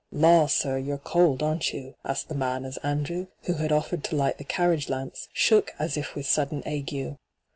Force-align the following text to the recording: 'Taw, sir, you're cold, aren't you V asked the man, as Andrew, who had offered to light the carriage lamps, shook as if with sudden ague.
'Taw, 0.19 0.47
sir, 0.47 0.79
you're 0.79 0.97
cold, 0.97 1.43
aren't 1.43 1.73
you 1.73 1.89
V 1.91 1.95
asked 2.05 2.27
the 2.27 2.33
man, 2.33 2.65
as 2.65 2.77
Andrew, 2.77 3.27
who 3.43 3.53
had 3.53 3.71
offered 3.71 4.03
to 4.05 4.15
light 4.15 4.39
the 4.39 4.43
carriage 4.43 4.89
lamps, 4.89 5.29
shook 5.31 5.73
as 5.77 5.95
if 5.95 6.15
with 6.15 6.25
sudden 6.25 6.63
ague. 6.65 7.17